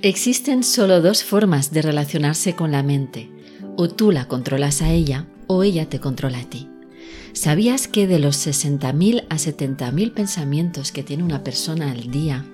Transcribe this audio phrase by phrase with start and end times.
[0.00, 3.28] Existen solo dos formas de relacionarse con la mente.
[3.76, 6.68] O tú la controlas a ella o ella te controla a ti.
[7.32, 12.44] ¿Sabías que de los 60.000 a 70.000 pensamientos que tiene una persona al día,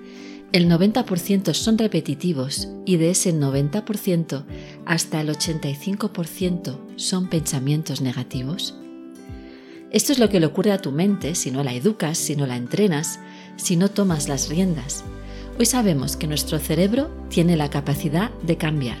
[0.53, 4.43] el 90% son repetitivos y de ese 90%
[4.87, 8.73] hasta el 85% son pensamientos negativos?
[9.91, 12.47] Esto es lo que le ocurre a tu mente si no la educas, si no
[12.47, 13.19] la entrenas,
[13.55, 15.03] si no tomas las riendas.
[15.57, 18.97] Hoy sabemos que nuestro cerebro tiene la capacidad de cambiar,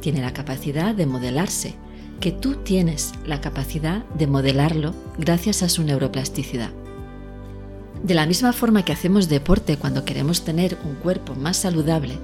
[0.00, 1.74] tiene la capacidad de modelarse,
[2.20, 6.68] que tú tienes la capacidad de modelarlo gracias a su neuroplasticidad.
[8.02, 12.18] De la misma forma que hacemos deporte cuando queremos tener un cuerpo más saludable,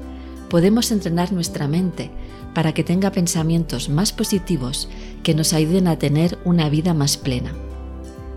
[0.51, 2.11] podemos entrenar nuestra mente
[2.53, 4.91] para que tenga pensamientos más positivos
[5.23, 7.55] que nos ayuden a tener una vida más plena.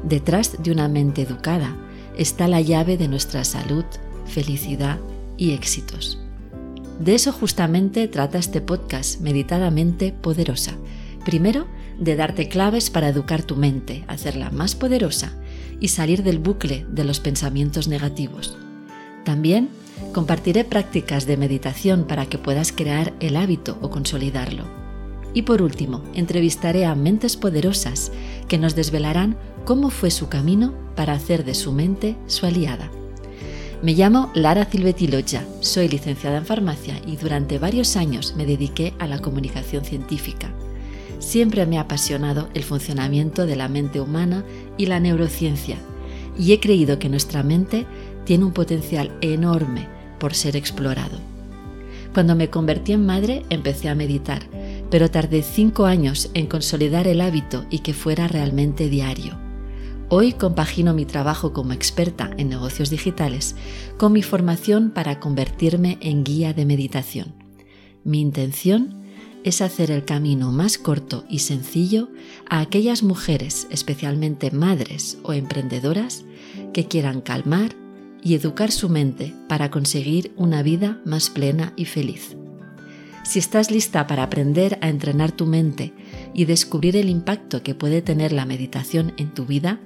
[0.01, 1.75] Detrás de una mente educada
[2.17, 3.83] está la llave de nuestra salud,
[4.25, 4.97] felicidad
[5.37, 6.19] y éxitos.
[6.99, 10.73] De eso justamente trata este podcast Meditadamente Poderosa.
[11.25, 11.67] Primero,
[11.99, 15.33] de darte claves para educar tu mente, hacerla más poderosa
[15.79, 18.57] y salir del bucle de los pensamientos negativos.
[19.23, 19.69] También
[20.13, 24.63] compartiré prácticas de meditación para que puedas crear el hábito o consolidarlo.
[25.33, 28.11] Y por último, entrevistaré a mentes poderosas
[28.47, 32.89] que nos desvelarán cómo fue su camino para hacer de su mente su aliada.
[33.81, 35.07] Me llamo Lara Silvetti
[35.59, 40.51] soy licenciada en farmacia y durante varios años me dediqué a la comunicación científica.
[41.19, 44.43] Siempre me ha apasionado el funcionamiento de la mente humana
[44.77, 45.77] y la neurociencia,
[46.37, 47.85] y he creído que nuestra mente
[48.23, 49.87] tiene un potencial enorme
[50.19, 51.19] por ser explorado.
[52.13, 54.43] Cuando me convertí en madre empecé a meditar,
[54.89, 59.44] pero tardé cinco años en consolidar el hábito y que fuera realmente diario.
[60.07, 63.55] Hoy compagino mi trabajo como experta en negocios digitales
[63.97, 67.33] con mi formación para convertirme en guía de meditación.
[68.03, 69.03] Mi intención
[69.43, 72.09] es hacer el camino más corto y sencillo
[72.47, 76.23] a aquellas mujeres, especialmente madres o emprendedoras,
[76.71, 77.71] que quieran calmar
[78.21, 82.37] y educar su mente para conseguir una vida más plena y feliz.
[83.23, 85.93] Si estás lista para aprender a entrenar tu mente
[86.35, 89.79] y descubrir el impacto que puede tener la meditación en tu vida,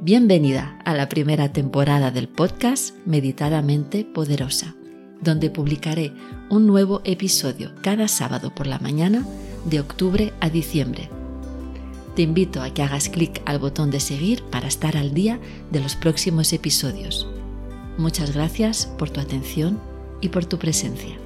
[0.00, 4.76] bienvenida a la primera temporada del podcast Meditadamente Poderosa,
[5.20, 6.12] donde publicaré
[6.50, 9.26] un nuevo episodio cada sábado por la mañana
[9.64, 11.10] de octubre a diciembre.
[12.14, 15.40] Te invito a que hagas clic al botón de seguir para estar al día
[15.72, 17.26] de los próximos episodios.
[17.96, 19.80] Muchas gracias por tu atención
[20.20, 21.18] y por tu presencia.